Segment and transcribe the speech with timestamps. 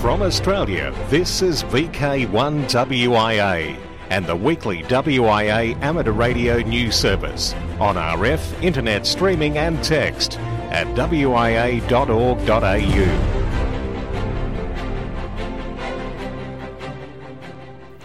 [0.00, 3.76] From Australia, this is VK1WIA
[4.08, 10.38] and the weekly WIA amateur radio news service on RF, internet streaming and text
[10.70, 11.84] at wia.org.au.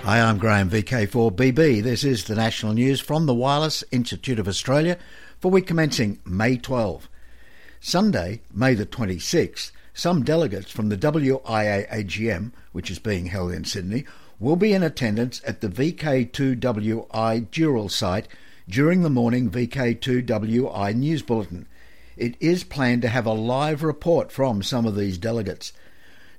[0.03, 1.81] Hi, I'm Graham, VK4BB.
[1.81, 4.97] This is the national news from the Wireless Institute of Australia
[5.39, 7.07] for week commencing May 12.
[7.79, 13.63] Sunday, May the 26th, some delegates from the WIA AGM, which is being held in
[13.63, 14.05] Sydney,
[14.39, 18.27] will be in attendance at the VK2WI Dural site
[18.67, 21.65] during the morning VK2WI news bulletin.
[22.17, 25.71] It is planned to have a live report from some of these delegates.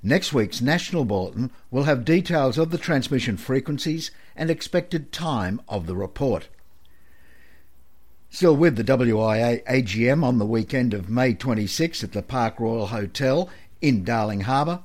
[0.03, 5.87] Next week's National Bulletin will have details of the transmission frequencies and expected time of
[5.87, 6.47] the report.
[8.29, 12.87] Still with the WIA AGM on the weekend of May 26 at the Park Royal
[12.87, 13.49] Hotel
[13.81, 14.81] in Darling Harbour.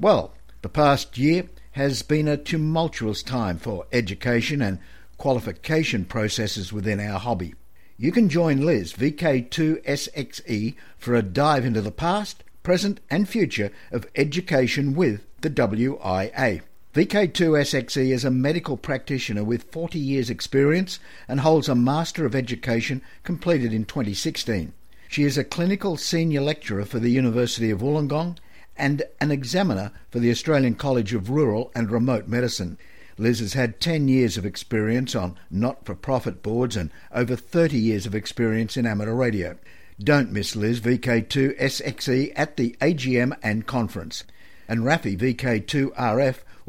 [0.00, 4.78] Well, the past year has been a tumultuous time for education and
[5.18, 7.54] qualification processes within our hobby.
[7.98, 14.08] You can join Liz, VK2SXE, for a dive into the past, present, and future of
[14.16, 16.62] education with the WIA.
[16.92, 23.00] VK2SXE is a medical practitioner with 40 years' experience and holds a Master of Education
[23.22, 24.72] completed in 2016.
[25.08, 28.38] She is a clinical senior lecturer for the University of Wollongong
[28.76, 32.76] and an examiner for the Australian College of Rural and Remote Medicine.
[33.16, 37.78] Liz has had 10 years of experience on not for profit boards and over 30
[37.78, 39.56] years of experience in amateur radio.
[40.02, 44.24] Don't miss Liz VK2 SXE at the AGM and conference.
[44.66, 45.92] And Rafi VK2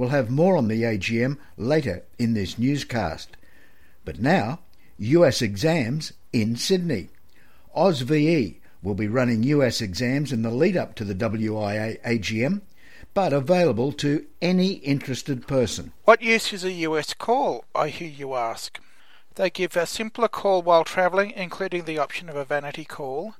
[0.01, 3.37] RF will have more on the AGM later in this newscast.
[4.03, 4.61] But now,
[4.97, 7.09] US exams in Sydney.
[7.75, 12.61] AusVE will be running US exams in the lead up to the WIA AGM,
[13.13, 15.91] but available to any interested person.
[16.05, 18.79] What use is a US call, I hear you ask?
[19.35, 23.35] They give a simpler call while travelling, including the option of a vanity call.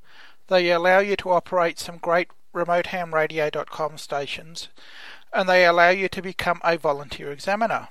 [0.48, 4.70] They allow you to operate some great remotehamradio.com stations,
[5.34, 7.88] and they allow you to become a volunteer examiner.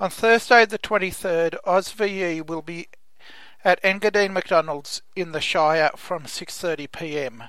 [0.00, 2.88] On Thursday the 23rd, AusVE will be
[3.64, 7.48] at Engadine McDonald's in the Shire from 6.30pm.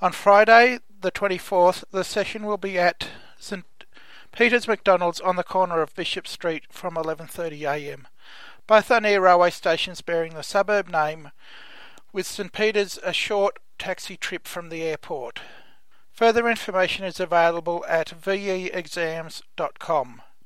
[0.00, 3.08] On Friday the 24th, the session will be at
[3.38, 3.64] St
[4.32, 8.04] Peter's McDonald's on the corner of Bishop Street from 11.30am.
[8.66, 11.32] Both are near railway stations bearing the suburb name,
[12.12, 15.40] with St Peter's a short taxi trip from the airport.
[16.12, 19.42] Further information is available at veexams.com.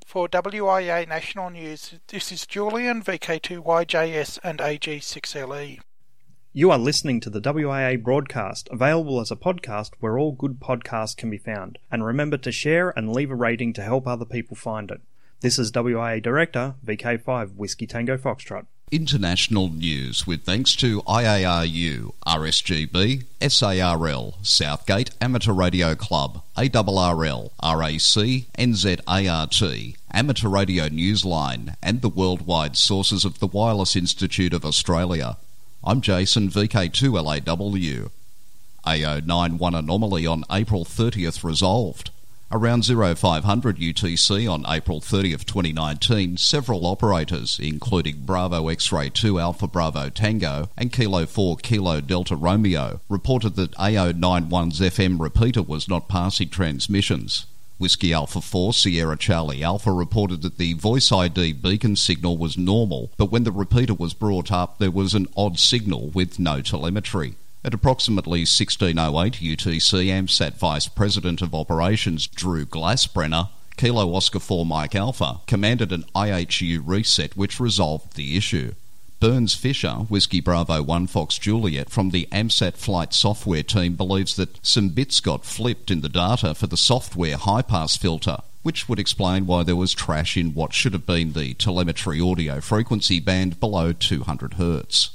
[0.07, 5.81] For WIA National News, this is Julian, VK2YJS and AG6LE.
[6.53, 11.17] You are listening to the WIA broadcast, available as a podcast where all good podcasts
[11.17, 11.79] can be found.
[11.91, 15.01] And remember to share and leave a rating to help other people find it.
[15.41, 18.67] This is WIA Director, VK5 Whiskey Tango Foxtrot.
[18.91, 29.97] International news with thanks to IARU, RSGB, SARL, Southgate Amateur Radio Club, ARRL, RAC, NZART,
[30.13, 35.39] Amateur Radio Newsline, and the worldwide sources of the Wireless Institute of Australia.
[35.83, 38.11] I'm Jason, VK2LAW.
[38.87, 42.11] AO91 anomaly on April 30th resolved.
[42.55, 50.09] Around 0500 UTC on April 30th, 2019, several operators, including Bravo X-Ray 2 Alpha Bravo
[50.09, 56.49] Tango and Kilo 4 Kilo Delta Romeo, reported that AO91's FM repeater was not passing
[56.49, 57.47] transmissions.
[57.81, 63.11] Whiskey Alpha 4 Sierra Charlie Alpha reported that the Voice ID beacon signal was normal,
[63.17, 67.35] but when the repeater was brought up, there was an odd signal with no telemetry.
[67.67, 73.49] At approximately 1608 UTC, AMSAT Vice President of Operations Drew Glasbrenner,
[73.79, 78.75] Kilo Oscar 4 Mike Alpha, commanded an IHU reset which resolved the issue.
[79.19, 84.59] Burns Fisher, Whiskey Bravo 1 Fox Juliet from the AMSAT flight software team believes that
[84.65, 88.99] some bits got flipped in the data for the software high pass filter, which would
[88.99, 93.59] explain why there was trash in what should have been the telemetry audio frequency band
[93.59, 95.09] below 200 Hz.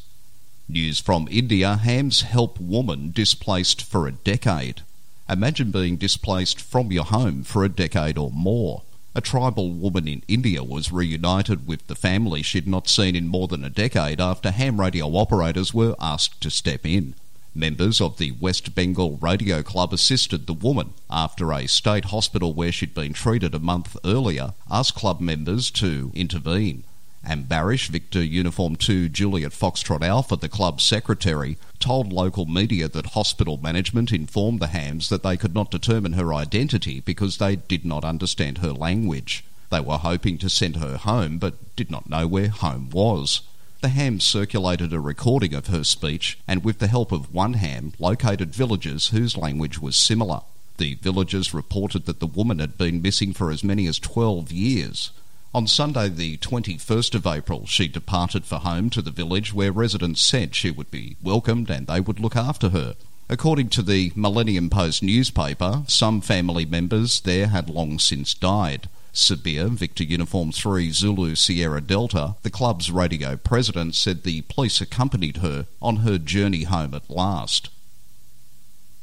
[0.72, 4.82] News from India Hams help woman displaced for a decade.
[5.28, 8.84] Imagine being displaced from your home for a decade or more.
[9.16, 13.48] A tribal woman in India was reunited with the family she'd not seen in more
[13.48, 17.16] than a decade after ham radio operators were asked to step in.
[17.56, 22.72] Members of the West Bengal Radio Club assisted the woman after a state hospital where
[22.72, 26.84] she'd been treated a month earlier asked club members to intervene.
[27.26, 33.58] Ambarish, Victor Uniform 2 Juliet Foxtrot Alpha, the club's secretary, told local media that hospital
[33.58, 38.06] management informed the Hams that they could not determine her identity because they did not
[38.06, 39.44] understand her language.
[39.70, 43.42] They were hoping to send her home but did not know where home was.
[43.82, 47.94] The Hams circulated a recording of her speech and, with the help of one Ham,
[48.00, 50.42] located villagers whose language was similar.
[50.78, 55.12] The villagers reported that the woman had been missing for as many as 12 years.
[55.52, 60.22] On Sunday, the 21st of April, she departed for home to the village where residents
[60.22, 62.96] said she would be welcomed and they would look after her.
[63.28, 68.90] According to the Millennium Post newspaper, some family members there had long since died.
[69.12, 75.38] Sabir, Victor Uniform 3 Zulu Sierra Delta, the club's radio president, said the police accompanied
[75.38, 77.70] her on her journey home at last.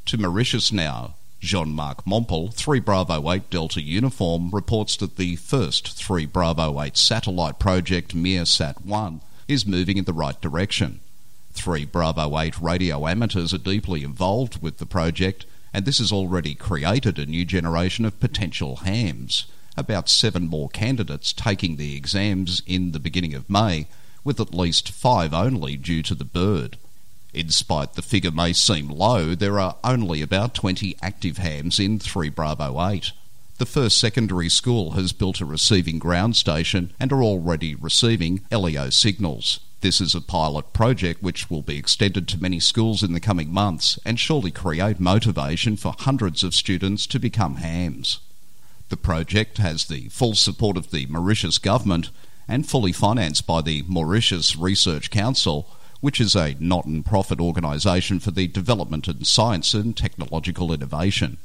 [0.05, 1.15] To Mauritius now.
[1.47, 6.97] Jean Marc Mompel, 3 Bravo 8 Delta Uniform, reports that the first 3 Bravo 8
[6.97, 10.99] satellite project, Mearsat 1, is moving in the right direction.
[11.53, 16.53] 3 Bravo 8 radio amateurs are deeply involved with the project, and this has already
[16.53, 19.45] created a new generation of potential hams.
[19.77, 23.87] About seven more candidates taking the exams in the beginning of May,
[24.25, 26.77] with at least five only due to the bird.
[27.37, 31.99] In spite the figure may seem low, there are only about 20 active hams in
[31.99, 33.11] 3 Bravo 8.
[33.59, 38.89] The first secondary school has built a receiving ground station and are already receiving LEO
[38.89, 39.59] signals.
[39.81, 43.53] This is a pilot project which will be extended to many schools in the coming
[43.53, 48.17] months and surely create motivation for hundreds of students to become hams.
[48.89, 52.09] The project has the full support of the Mauritius government
[52.47, 55.69] and fully financed by the Mauritius Research Council
[56.01, 61.37] which is a not for profit organisation for the development in science and technological innovation.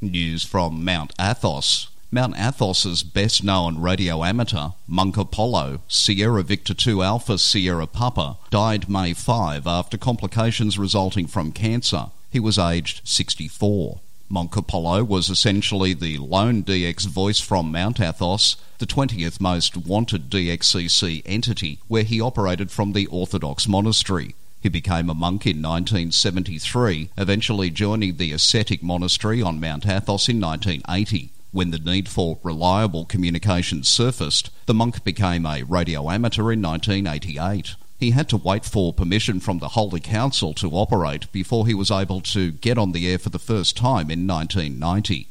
[0.00, 1.88] News from Mount Athos.
[2.10, 8.86] Mount Athos's best known radio amateur, Monk Apollo, Sierra Victor 2 Alpha Sierra Papa, died
[8.86, 12.10] May 5 after complications resulting from cancer.
[12.30, 14.00] He was aged 64.
[14.32, 20.30] Monk Apollo was essentially the lone DX voice from Mount Athos, the 20th most wanted
[20.30, 24.34] DXCC entity, where he operated from the Orthodox monastery.
[24.58, 30.40] He became a monk in 1973, eventually joining the ascetic monastery on Mount Athos in
[30.40, 31.28] 1980.
[31.50, 37.74] When the need for reliable communication surfaced, the monk became a radio amateur in 1988
[38.02, 41.90] he had to wait for permission from the Holy Council to operate before he was
[41.90, 45.28] able to get on the air for the first time in 1990.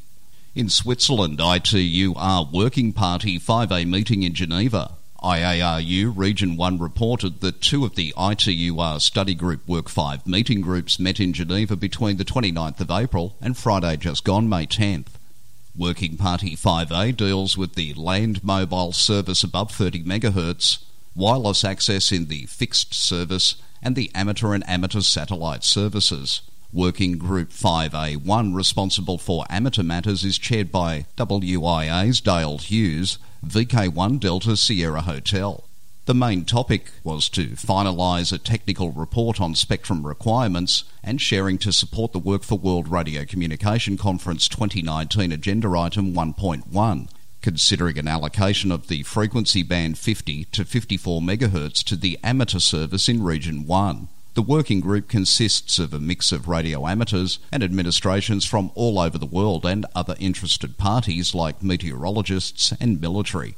[0.56, 4.94] In Switzerland, ITUR Working Party 5A meeting in Geneva.
[5.22, 10.98] IARU Region 1 reported that two of the ITUR Study Group Work 5 meeting groups
[10.98, 15.08] met in Geneva between the 29th of April and Friday just gone, May 10th.
[15.76, 20.80] Working Party 5A deals with the land mobile service above 30 MHz
[21.16, 26.42] wireless access in the fixed service, and the amateur and amateur satellite services.
[26.74, 34.56] Working Group 5A1, responsible for amateur matters, is chaired by WIA's Dale Hughes, VK1 Delta
[34.56, 35.66] Sierra Hotel.
[36.06, 41.74] The main topic was to finalise a technical report on spectrum requirements and sharing to
[41.74, 47.08] support the Work for World Radio Communication Conference 2019 Agenda Item 1.1
[47.42, 53.10] considering an allocation of the frequency band 50 to 54 MHz to the amateur service
[53.10, 54.08] in Region 1.
[54.34, 59.18] The working group consists of a mix of radio amateurs and administrations from all over
[59.18, 63.56] the world and other interested parties like meteorologists and military.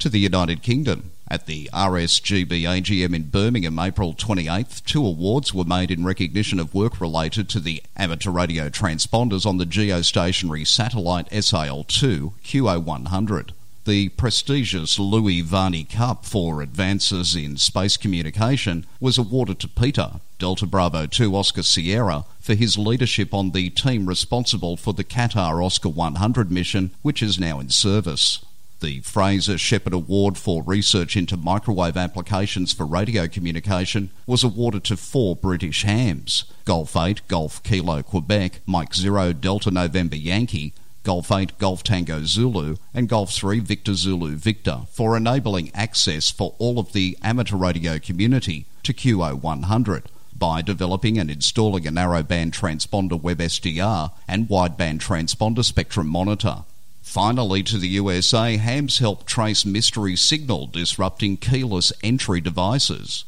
[0.00, 1.12] To the United Kingdom.
[1.32, 6.74] At the RSGB AGM in Birmingham, April 28th, two awards were made in recognition of
[6.74, 13.52] work related to the amateur radio transponders on the geostationary satellite Es'hail-2 QO100.
[13.86, 20.66] The prestigious Louis Varney Cup for advances in space communication was awarded to Peter, Delta
[20.66, 25.88] Bravo 2 Oscar Sierra, for his leadership on the team responsible for the Qatar Oscar
[25.88, 28.44] 100 mission, which is now in service.
[28.82, 34.96] The Fraser Shepherd Award for Research into Microwave Applications for Radio Communication was awarded to
[34.96, 36.46] four British hams.
[36.64, 40.74] Golf 8, Golf Kilo Quebec, Mike 0 Delta November Yankee,
[41.04, 46.56] Golf 8 Golf Tango Zulu, and Golf 3 Victor Zulu Victor for enabling access for
[46.58, 53.20] all of the amateur radio community to QO100 by developing and installing a narrowband transponder
[53.20, 56.64] WebSDR and wideband transponder spectrum monitor.
[57.02, 63.24] Finally, to the USA, hams help trace mystery signal disrupting keyless entry devices.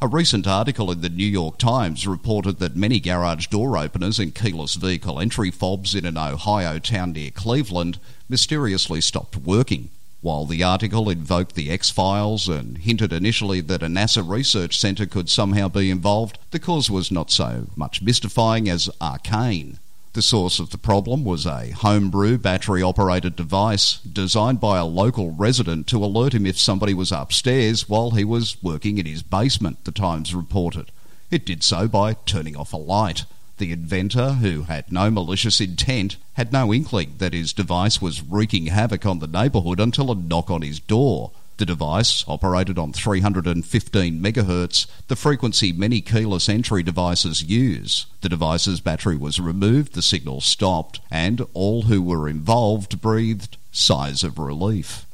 [0.00, 4.34] A recent article in the New York Times reported that many garage door openers and
[4.34, 9.88] keyless vehicle entry fobs in an Ohio town near Cleveland mysteriously stopped working.
[10.20, 15.06] While the article invoked the X Files and hinted initially that a NASA research centre
[15.06, 19.78] could somehow be involved, the cause was not so much mystifying as arcane.
[20.14, 25.32] The source of the problem was a homebrew battery operated device designed by a local
[25.32, 29.82] resident to alert him if somebody was upstairs while he was working in his basement,
[29.82, 30.92] the Times reported.
[31.32, 33.24] It did so by turning off a light.
[33.58, 38.66] The inventor, who had no malicious intent, had no inkling that his device was wreaking
[38.66, 41.32] havoc on the neighbourhood until a knock on his door.
[41.56, 48.06] The device operated on 315 MHz, the frequency many keyless entry devices use.
[48.22, 54.24] The device's battery was removed, the signal stopped, and all who were involved breathed sighs
[54.24, 55.06] of relief.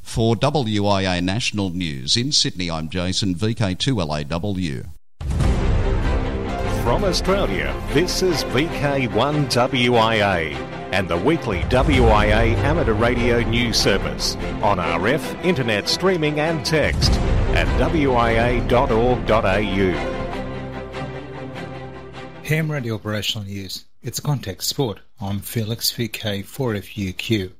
[0.00, 4.86] For WIA National News in Sydney, I'm Jason, VK2LAW.
[6.82, 15.44] From Australia, this is VK1WIA and the weekly WIA amateur radio news service on RF,
[15.44, 17.10] internet streaming and text
[17.56, 18.64] at wia.org.au.
[22.44, 23.86] Ham Radio Operational News.
[24.02, 25.00] It's Contact Sport.
[25.20, 27.50] I'm Felix VK4FUQ.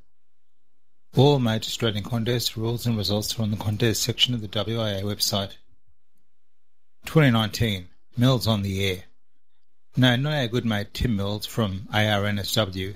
[1.17, 5.03] All major Australian contests, rules and results are on the contest section of the WIA
[5.03, 5.57] website.
[7.07, 7.89] 2019.
[8.17, 9.05] Mills on the Air.
[9.97, 12.95] No, not our good mate Tim Mills from ARNSW,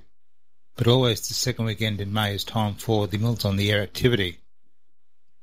[0.78, 3.82] but always the second weekend in May is time for the Mills on the Air
[3.82, 4.38] activity.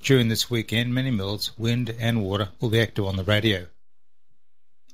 [0.02, 3.68] During this weekend, many mills, wind and water, will be active on the radio.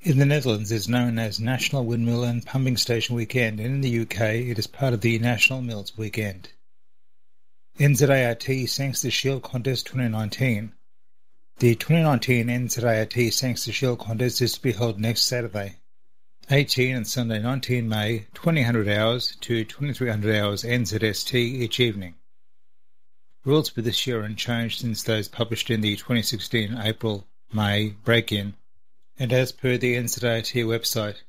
[0.01, 3.81] In the Netherlands, it is known as National Windmill and Pumping Station Weekend, and in
[3.81, 6.49] the UK, it is part of the National Mills Weekend.
[7.77, 10.73] NZART Sangster Shield Contest 2019.
[11.59, 15.75] The 2019 NZART Sangster Shield Contest is to be held next Saturday,
[16.53, 22.15] 18 and Sunday 19 May, 2000 hours to 2300 hours NZST each evening.
[23.45, 28.33] Rules for this year are unchanged since those published in the 2016 April May break
[28.33, 28.55] in,
[29.17, 31.21] and as per the NZART website,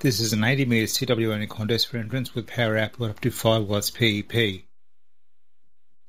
[0.00, 3.30] this is an 80 metre CW only contest for entrance with power output up to
[3.30, 4.64] 5 watts PEP.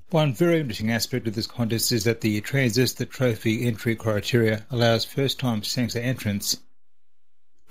[0.10, 5.06] One very interesting aspect of this contest is that the Transistor Trophy entry criteria allows
[5.06, 6.58] first time sensor entrants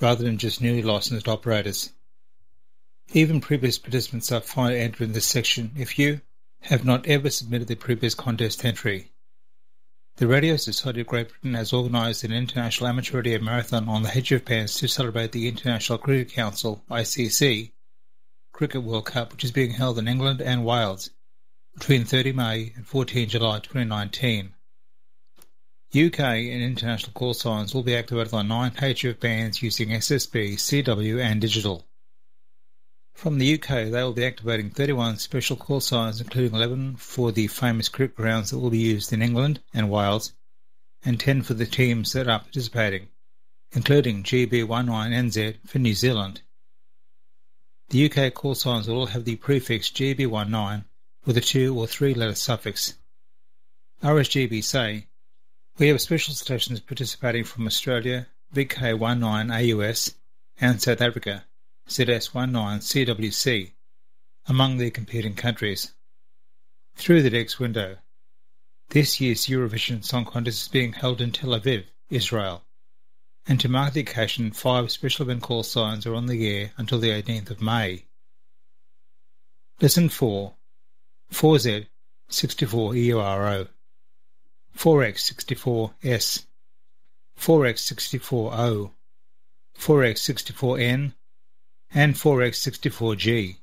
[0.00, 1.92] rather than just newly licensed operators.
[3.12, 6.20] Even previous participants are fine to enter this section if you
[6.62, 9.10] have not ever submitted the previous contest entry.
[10.16, 14.10] The Radio Society of Great Britain has organised an international amateur radio marathon on the
[14.10, 17.72] HF bands to celebrate the International Cricket Council (ICC)
[18.52, 21.10] Cricket World Cup, which is being held in England and Wales
[21.74, 24.54] between 30 May and 14 July 2019.
[25.92, 31.20] UK and international call signs will be activated on 9 HF bands using SSB, CW
[31.20, 31.84] and digital.
[33.14, 37.48] From the UK, they will be activating 31 special call signs, including 11 for the
[37.48, 40.32] famous cricket grounds that will be used in England and Wales,
[41.04, 43.08] and 10 for the teams that are participating,
[43.72, 46.42] including GB19NZ for New Zealand.
[47.88, 50.84] The UK call signs will all have the prefix GB19
[51.26, 52.94] with a two or three letter suffix.
[54.02, 55.08] RSGB say
[55.78, 60.14] we have special stations participating from Australia, VK19AUS,
[60.60, 61.44] and South Africa,
[61.88, 63.72] ZS19CWC,
[64.46, 65.92] among the competing countries.
[66.96, 67.98] Through the next window.
[68.90, 72.64] This year's Eurovision Song Contest is being held in Tel Aviv, Israel.
[73.46, 76.98] And to mark the occasion, five special event call signs are on the air until
[76.98, 78.04] the 18th of May.
[79.80, 80.54] Lesson 4
[81.32, 81.86] 4Z
[82.28, 83.68] 64 EURO
[84.76, 86.44] 4x64s,
[87.38, 88.90] 4x64o,
[89.78, 91.12] 4x64n,
[91.92, 93.56] and 4x64g.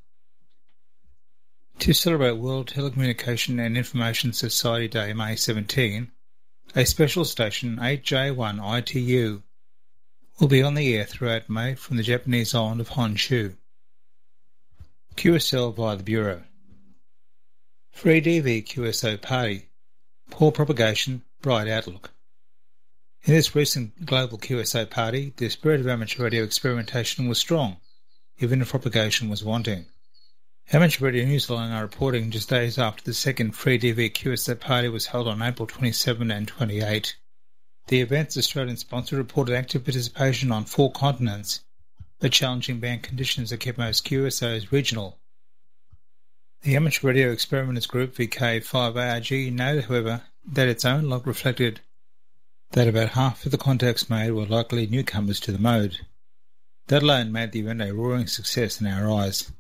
[1.80, 6.12] To celebrate World Telecommunication and Information Society Day May 17,
[6.76, 9.44] a special station 8J1ITU
[10.40, 13.56] will be on the air throughout May from the Japanese island of Honshu.
[15.16, 16.44] QSL via the Bureau.
[17.92, 19.67] Free DV QSO Party
[20.30, 22.12] Poor propagation, bright outlook.
[23.24, 27.78] In this recent global QSO party, the spirit of amateur radio experimentation was strong,
[28.40, 29.86] even if propagation was wanting.
[30.72, 34.90] Amateur Radio New Zealand are reporting just days after the second Free DV QSO party
[34.90, 37.16] was held on April 27 and 28.
[37.88, 41.62] The event's Australian sponsor reported active participation on four continents,
[42.20, 45.20] but challenging band conditions that kept most QSOs regional
[46.64, 51.80] the Amateur Radio Experimenters Group VK5ARG noted, however, that its own log reflected
[52.72, 56.00] that about half of the contacts made were likely newcomers to the mode.
[56.88, 59.52] That alone made the event a roaring success in our eyes.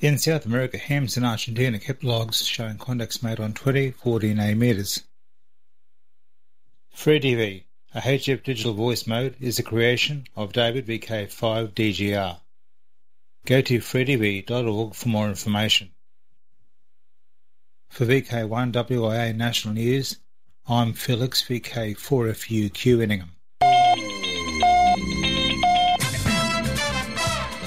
[0.00, 5.02] In South America, hams in Argentina kept logs showing contacts made on 20 14A meters.
[6.96, 7.64] FreeDV,
[7.94, 12.40] a HF digital voice mode, is a creation of David VK5DGR.
[13.44, 15.90] Go to freedv.org for more information.
[17.92, 20.16] For VK1WIA National News,
[20.66, 23.32] I'm Felix VK4FUQ Inningham.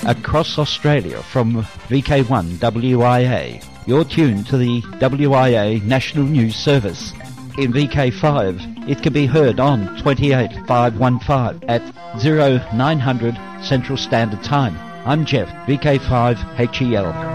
[0.07, 7.11] Across Australia from VK1WIA, you're tuned to the WIA National News Service.
[7.59, 11.83] In VK5, it can be heard on 28515 at
[12.23, 14.75] 0900 Central Standard Time.
[15.05, 17.34] I'm Jeff, VK5HEL.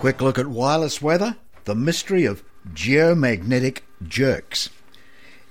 [0.00, 2.42] Quick look at wireless weather, the mystery of
[2.72, 4.70] geomagnetic jerks.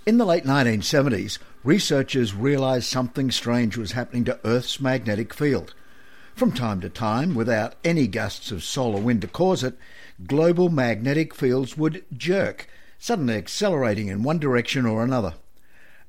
[0.07, 5.75] In the late 1970s, researchers realised something strange was happening to Earth's magnetic field.
[6.33, 9.77] From time to time, without any gusts of solar wind to cause it,
[10.25, 15.35] global magnetic fields would jerk, suddenly accelerating in one direction or another.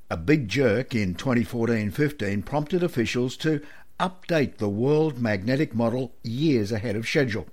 [0.09, 3.61] A big jerk in 2014-15 prompted officials to
[4.01, 7.47] update the world magnetic model years ahead of schedule.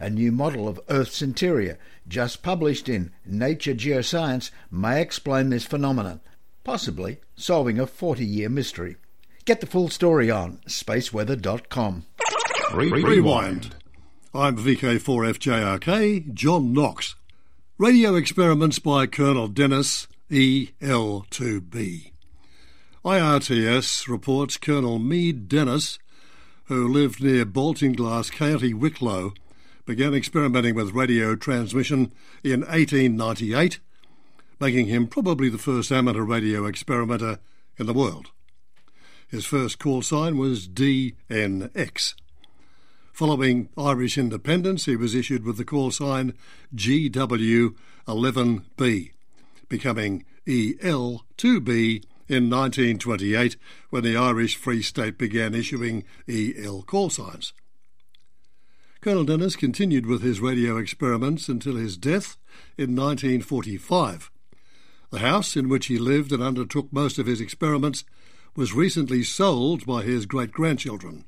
[0.00, 1.78] A new model of Earth's interior,
[2.08, 6.20] just published in Nature Geoscience, may explain this phenomenon,
[6.64, 8.96] possibly solving a 40-year mystery.
[9.44, 12.06] Get the full story on spaceweather.com.
[12.72, 13.74] Rewind.
[14.32, 17.16] I'm VK4FJRK, John Knox.
[17.76, 22.12] Radio experiments by Colonel Dennis EL2B.
[23.04, 25.98] IRTS reports Colonel Mead Dennis,
[26.64, 29.32] who lived near Baltinglass, County Wicklow,
[29.86, 33.78] began experimenting with radio transmission in 1898,
[34.60, 37.38] making him probably the first amateur radio experimenter
[37.78, 38.32] in the world.
[39.28, 42.14] His first call sign was DNX.
[43.12, 46.34] Following Irish independence, he was issued with the call sign
[46.74, 49.10] GW11B
[49.70, 53.56] becoming EL2B in 1928
[53.88, 57.54] when the Irish Free State began issuing EL call signs.
[59.00, 62.36] Colonel Dennis continued with his radio experiments until his death
[62.76, 64.30] in 1945.
[65.10, 68.04] The house in which he lived and undertook most of his experiments
[68.54, 71.24] was recently sold by his great grandchildren.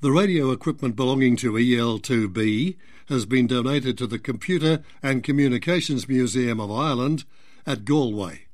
[0.00, 2.76] The radio equipment belonging to EL2B
[3.10, 7.24] has been donated to the Computer and Communications Museum of Ireland
[7.66, 8.46] at Galway.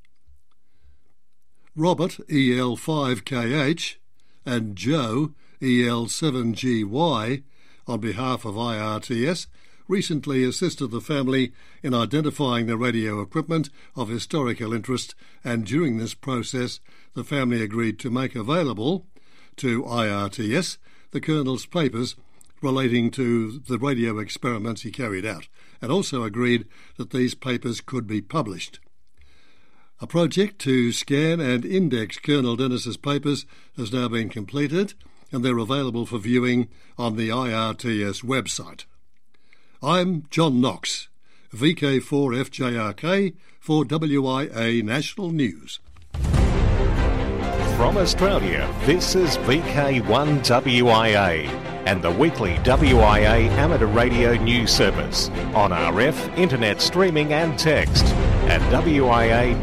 [1.76, 3.96] Robert EL5KH
[4.44, 7.44] and Joe EL7GY,
[7.88, 9.46] on behalf of IRTS,
[9.88, 16.14] recently assisted the family in identifying the radio equipment of historical interest, and during this
[16.14, 16.78] process,
[17.14, 19.06] the family agreed to make available
[19.56, 20.76] to IRTS
[21.10, 22.14] the Colonel's papers
[22.60, 25.48] relating to the radio experiments he carried out,
[25.80, 28.80] and also agreed that these papers could be published.
[30.00, 33.46] A project to scan and index Colonel Dennis's papers
[33.76, 34.94] has now been completed,
[35.30, 38.84] and they're available for viewing on the IRTS website.
[39.82, 41.08] I'm John Knox,
[41.54, 45.78] VK4FJRK for WIA National News.
[47.76, 51.46] From Australia, this is VK1WIA
[51.86, 58.04] and the weekly WIA amateur radio news service on RF, internet streaming and text
[58.48, 59.58] at wia.org.au.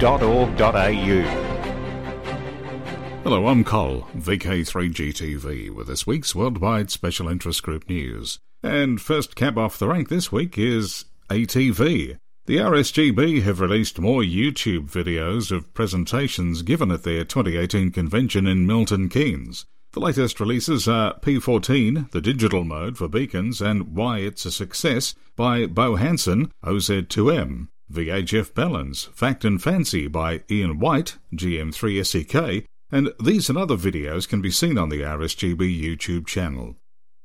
[3.25, 8.37] Hello, I'm Cole, VK3GTV, with this week's Worldwide Special Interest Group news.
[8.61, 12.19] And first cab off the rank this week is ATV.
[12.45, 18.67] The RSGB have released more YouTube videos of presentations given at their 2018 convention in
[18.67, 19.65] Milton Keynes.
[19.93, 25.15] The latest releases are PI4, the digital mode for beacons, and Why It's a Success
[25.35, 33.49] by Bo Hansen, OZ2M, VHF Baluns, Fact and Fancy by Ian White, GM3SEK, and these
[33.49, 36.77] and other videos can be seen on the RSGB YouTube channel.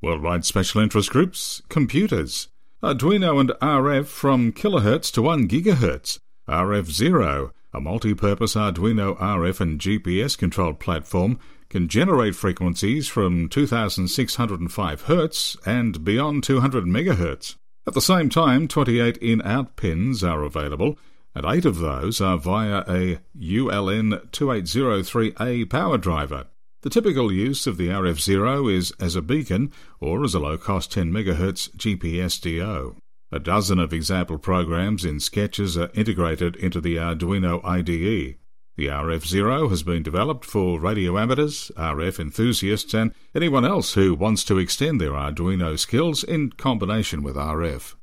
[0.02, 2.48] Worldwide Special Interest Groups, Computers,
[2.83, 6.18] Arduino and RF from kilohertz to 1 gigahertz.
[6.48, 15.56] RF0, a multi-purpose Arduino RF and GPS controlled platform, can generate frequencies from 2605 Hz
[15.64, 17.54] and beyond 200 MHz.
[17.87, 20.98] At the same time, 28 in-out pins are available,
[21.34, 26.46] and 8 of those are via a ULN2803A power driver.
[26.82, 31.12] The typical use of the RF0 is as a beacon or as a low-cost 10
[31.12, 32.96] MHz GPSDO.
[33.32, 38.38] A dozen of example programs in sketches are integrated into the Arduino IDE.
[38.76, 43.92] The The RF Zero has been developed for radio amateurs, RF enthusiasts, and anyone else
[43.92, 47.96] who wants to extend their Arduino skills in combination with RF.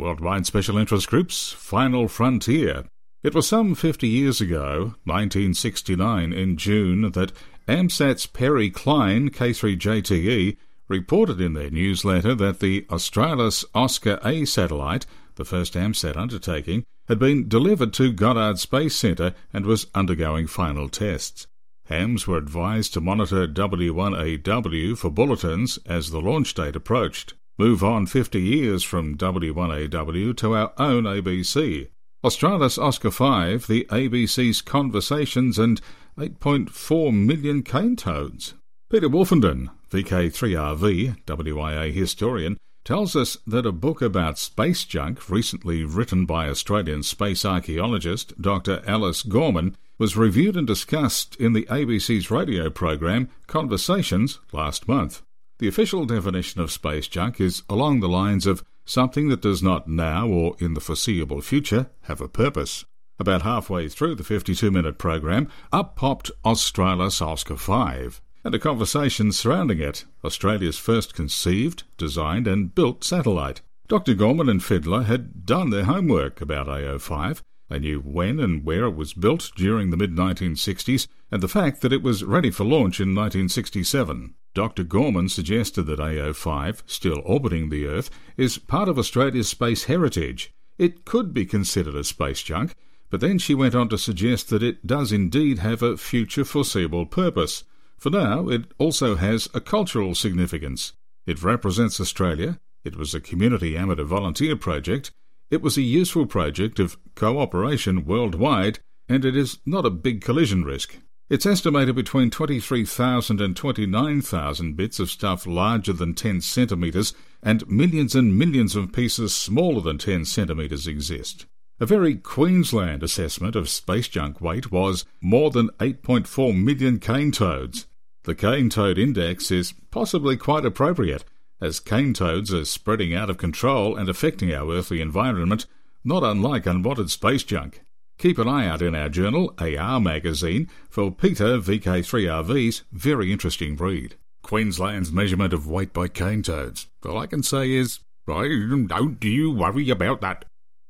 [0.00, 2.84] Worldwide Special Interest Group's Final Frontier.
[3.22, 7.32] It was some 50 years ago, 1969 in June, that
[7.68, 10.56] AMSAT's Perry Klein K3JTE
[10.88, 17.18] reported in their newsletter that the Australis Oscar A satellite, the first AMSAT undertaking, had
[17.18, 21.46] been delivered to Goddard Space Centre and was undergoing final tests.
[21.84, 27.34] Hams were advised to monitor W1AW for bulletins as the launch date approached.
[27.60, 31.88] Move on 50 years from W1AW to our own ABC.
[32.24, 35.78] Australis Oscar 5, the ABC's Conversations and
[36.16, 38.54] 8.4 million cane toads.
[38.90, 46.24] Peter Wolfenden, VK3RV, WIA historian, tells us that a book about space junk, recently written
[46.24, 48.82] by Australian space archaeologist Dr.
[48.86, 55.20] Alice Gorman, was reviewed and discussed in the ABC's radio program Conversations last month.
[55.60, 59.86] The official definition of space junk is along the lines of something that does not
[59.86, 62.86] now or in the foreseeable future have a purpose.
[63.18, 69.32] About halfway through the 52 minute program, up popped Australis Oscar 5 and a conversation
[69.32, 73.60] surrounding it, Australia's first conceived, designed, and built satellite.
[73.86, 74.14] Dr.
[74.14, 77.42] Gorman and Fidler had done their homework about AO5.
[77.68, 81.82] They knew when and where it was built during the mid 1960s and the fact
[81.82, 84.36] that it was ready for launch in 1967.
[84.52, 84.82] Dr.
[84.82, 90.52] Gorman suggested that AO5, still orbiting the Earth, is part of Australia's space heritage.
[90.78, 92.74] It could be considered a space junk,
[93.10, 97.06] but then she went on to suggest that it does indeed have a future foreseeable
[97.06, 97.64] purpose.
[97.98, 100.94] For now, it also has a cultural significance.
[101.26, 105.12] It represents Australia, it was a community amateur volunteer project,
[105.50, 110.64] it was a useful project of cooperation worldwide, and it is not a big collision
[110.64, 110.98] risk.
[111.30, 118.16] It's estimated between 23,000 and 29,000 bits of stuff larger than 10 centimetres and millions
[118.16, 121.46] and millions of pieces smaller than 10 centimetres exist.
[121.78, 127.86] A very Queensland assessment of space junk weight was more than 8.4 million cane toads,
[128.24, 131.24] the cane toad index is possibly quite appropriate,
[131.60, 135.66] as cane toads are spreading out of control and affecting our earthly environment,
[136.04, 137.80] not unlike unwanted space junk.
[138.20, 144.14] Keep an eye out in our journal, AR Magazine, for Peter VK3RV's very interesting read.
[144.42, 146.86] Queensland's measurement of weight by cane toads.
[147.02, 150.44] All I can say is, don't you worry about that.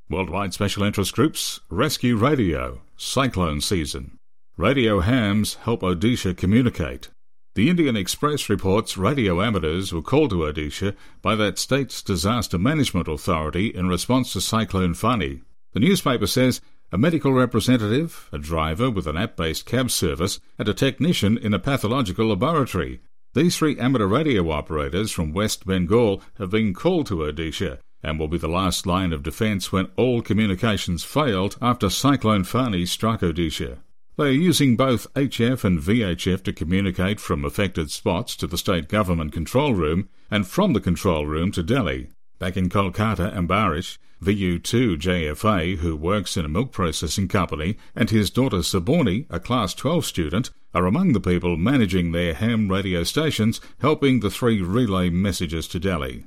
[0.08, 4.18] Worldwide Special Interest Groups, Rescue Radio, Cyclone Season.
[4.56, 7.10] Radio hams help Odisha communicate.
[7.54, 13.06] The Indian Express reports radio amateurs were called to Odisha by that state's disaster management
[13.06, 15.42] authority in response to Cyclone Fani.
[15.74, 16.60] The newspaper says
[16.92, 21.54] a medical representative, a driver with an app based cab service, and a technician in
[21.54, 23.00] a pathological laboratory.
[23.34, 28.28] These three amateur radio operators from West Bengal have been called to Odisha and will
[28.28, 33.78] be the last line of defence when all communications failed after Cyclone Fani struck Odisha.
[34.16, 38.88] They are using both HF and VHF to communicate from affected spots to the state
[38.88, 42.10] government control room and from the control room to Delhi.
[42.40, 48.30] Back in Kolkata, Ambarish, VU2 JFA, who works in a milk processing company, and his
[48.30, 53.60] daughter Saborni, a Class 12 student, are among the people managing their ham radio stations,
[53.82, 56.24] helping the three relay messages to Delhi.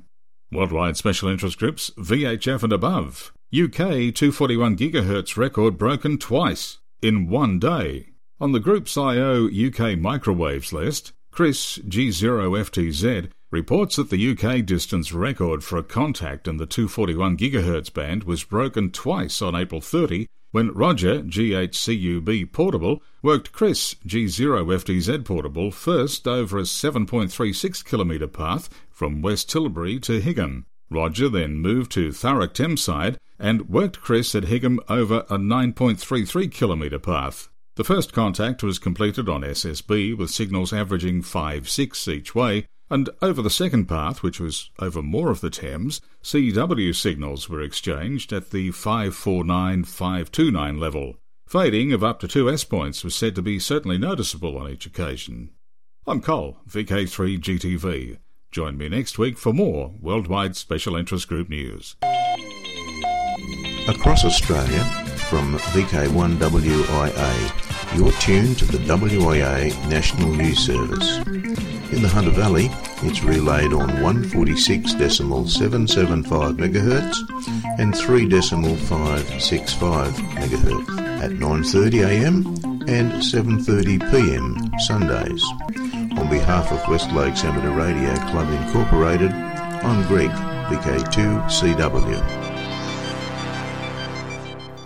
[0.52, 3.32] Worldwide Special Interest Groups, VHF and above.
[3.52, 8.10] UK 241 GHz record broken twice in one day.
[8.40, 15.62] On the Group's IO UK microwaves list, Chris G0FTZ reports that the UK distance record
[15.62, 20.72] for a contact in the 241 GHz band was broken twice on April 30 when
[20.72, 29.48] Roger G8CUB Portable worked Chris G0FTZ Portable first over a 7.36 kilometre path from West
[29.48, 30.66] Tilbury to Higham.
[30.90, 36.98] Roger then moved to Thurrock Thameside and worked Chris at Higham over a 9.33 kilometre
[36.98, 37.48] path.
[37.76, 43.42] The first contact was completed on SSB with signals averaging 5-6 each way, and over
[43.42, 48.52] the second path, which was over more of the Thames, CW signals were exchanged at
[48.52, 51.16] the 549-529 level.
[51.44, 54.86] Fading of up to two S points was said to be certainly noticeable on each
[54.86, 55.50] occasion.
[56.06, 58.18] I'm Cole, VK3GTV.
[58.52, 61.96] Join me next week for more Worldwide Special Interest Group news.
[63.88, 64.84] Across Australia,
[65.28, 71.18] from VK1WIA, you're tuned to the WIA National News Service.
[71.94, 72.68] In the Hunter Valley,
[73.02, 77.16] it's relayed on 146.775 MHz
[77.78, 82.44] and 3.565 MHz at 9.30am
[82.88, 85.42] and 7.30pm Sundays.
[86.18, 92.22] On behalf of West Lakes Amateur Radio Club Incorporated, I'm Greg, VK2CW.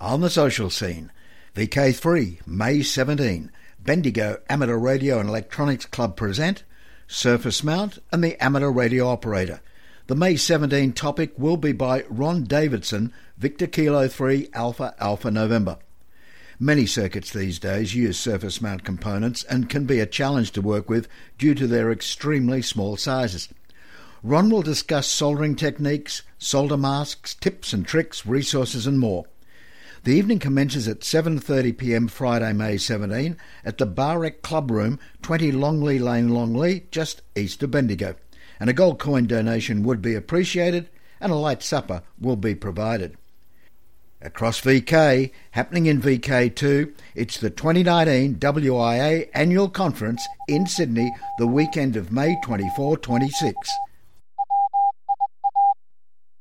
[0.00, 1.10] On the social scene,
[1.54, 6.62] VK3, May 17, Bendigo Amateur Radio and Electronics Club present
[7.10, 9.62] Surface Mount and the Amateur Radio Operator.
[10.08, 15.78] The May 17 topic will be by Ron Davidson, Victor Kilo 3 Alpha Alpha November.
[16.60, 20.90] Many circuits these days use surface mount components and can be a challenge to work
[20.90, 23.48] with due to their extremely small sizes.
[24.22, 29.24] Ron will discuss soldering techniques, solder masks, tips and tricks, resources and more.
[30.04, 32.08] The evening commences at 7:30 p.m.
[32.08, 37.70] Friday, May 17 at the Barrett Club Room, 20 Longley Lane, Longley, just east of
[37.70, 38.14] Bendigo
[38.60, 40.88] and a gold coin donation would be appreciated
[41.20, 43.16] and a light supper will be provided.
[44.20, 51.94] Across VK, happening in VK2, it's the 2019 WIA Annual Conference in Sydney the weekend
[51.94, 53.54] of May 24 26.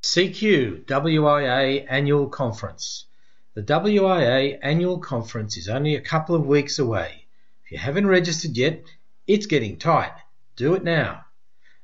[0.04, 3.07] CQ WIA Annual Conference.
[3.58, 7.26] The WIA Annual Conference is only a couple of weeks away.
[7.65, 8.84] If you haven't registered yet,
[9.26, 10.13] it's getting tight.
[10.56, 11.26] Do it now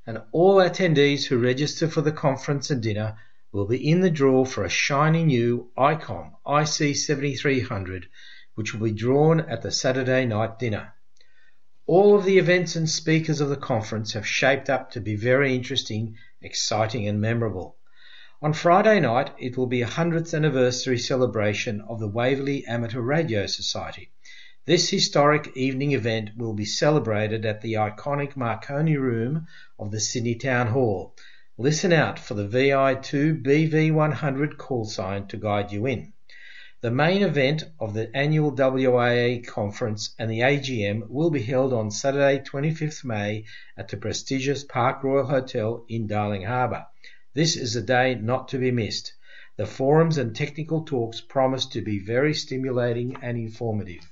[0.05, 3.15] and all attendees who register for the conference and dinner
[3.51, 8.05] will be in the draw for a shiny new ICOM IC7300
[8.55, 10.93] which will be drawn at the Saturday night dinner.
[11.85, 15.55] All of the events and speakers of the conference have shaped up to be very
[15.55, 17.77] interesting, exciting and memorable.
[18.43, 23.47] On Friday night it will be a 100th anniversary celebration of the Waverley Amateur Radio
[23.47, 24.11] Society
[24.65, 30.35] this historic evening event will be celebrated at the iconic Marconi Room of the Sydney
[30.35, 31.13] Town Hall.
[31.57, 36.13] Listen out for the VI2 BV100 call sign to guide you in.
[36.79, 41.91] The main event of the annual WIA conference and the AGM will be held on
[41.91, 43.43] Saturday 25th May
[43.77, 46.85] at the prestigious Park Royal Hotel in Darling Harbour.
[47.33, 49.13] This is a day not to be missed.
[49.57, 54.07] The forums and technical talks promise to be very stimulating and informative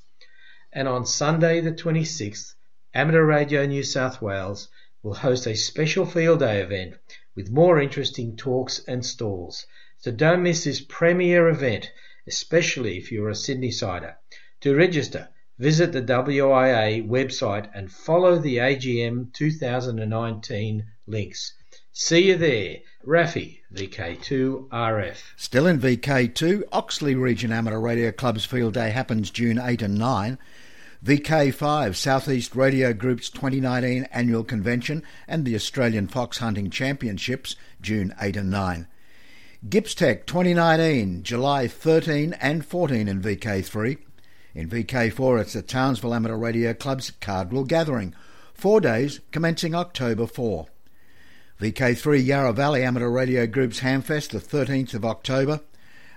[0.73, 2.53] and on Sunday the 26th,
[2.93, 4.69] Amateur Radio New South Wales
[5.03, 6.95] will host a special field day event
[7.35, 9.65] with more interesting talks and stalls.
[9.97, 11.91] So don't miss this premier event,
[12.25, 14.15] especially if you're a Sydney sider.
[14.61, 15.27] To register,
[15.59, 21.53] visit the WIA website and follow the AGM 2019 links.
[21.93, 22.77] See you there.
[23.05, 25.17] Rafi, VK2RF.
[25.35, 30.37] Still in VK2, Oxley Region Amateur Radio Club's Field Day happens June 8 and 9.
[31.03, 38.37] VK5, Southeast Radio Group's 2019 annual convention and the Australian Fox Hunting Championships, June 8
[38.37, 38.87] and 9.
[39.67, 43.97] GippsTech 2019, July 13 and 14 in VK3.
[44.55, 48.15] In VK4, it's the Townsville Amateur Radio Club's Cardwell Gathering,
[48.53, 50.67] four days commencing October 4.
[51.61, 55.61] VK3 Yarra Valley Amateur Radio Group's Hamfest, the 13th of October.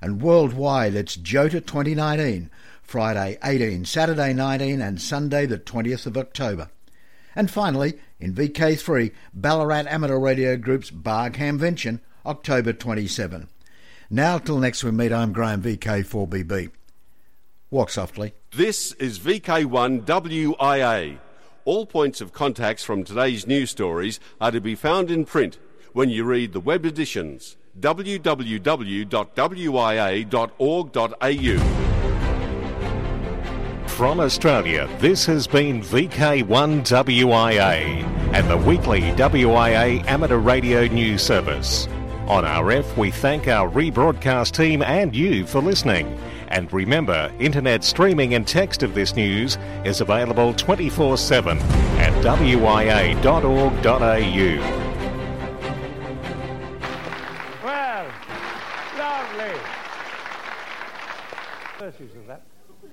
[0.00, 2.50] And worldwide, it's Jota 2019,
[2.82, 6.70] Friday 18, Saturday 19 and Sunday the 20th of October.
[7.36, 13.46] And finally, in VK3, Ballarat Amateur Radio Group's Barg Hamvention, October 27.
[14.08, 16.70] Now till next we meet, I'm Graham VK4BB.
[17.70, 18.32] Walk softly.
[18.56, 21.18] This is VK1WIA.
[21.64, 25.58] All points of contacts from today's news stories are to be found in print
[25.94, 28.68] when you read the web editions www.wia.org.au.
[33.88, 41.88] From Australia, this has been VK1WIA and the weekly WIA amateur radio news service.
[42.28, 46.16] On RF, we thank our rebroadcast team and you for listening.
[46.54, 53.24] And remember, internet streaming and text of this news is available 24 7 at wia.org.au.
[57.64, 58.06] Well,
[58.96, 59.60] lovely.
[61.80, 62.42] Of that.